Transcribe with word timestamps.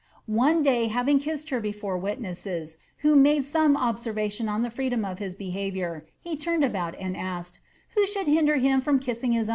One 0.25 0.63
day 0.63 0.87
having 0.87 1.19
kissed 1.19 1.51
her 1.51 1.59
before 1.59 1.95
witnesses, 1.95 2.77
who 3.05 3.15
made 3.15 3.43
some 3.43 3.75
observ* 3.75 4.15
*Jon 4.31 4.49
on 4.49 4.63
the 4.63 4.71
freedom 4.71 5.05
of 5.05 5.19
his 5.19 5.35
behaviour, 5.35 6.07
he 6.19 6.35
turned 6.35 6.63
about 6.63 6.95
and 6.97 7.15
ask^ 7.15 7.59
*^Wlio 7.95 8.07
should 8.11 8.25
hinder 8.27 8.55
him 8.55 8.81
from 8.81 8.97
kissing 8.97 9.33
his 9.33 9.47
own 9.47 9.47
wife 9.47 9.49